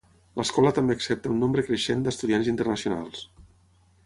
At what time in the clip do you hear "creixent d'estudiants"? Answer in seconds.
1.69-2.53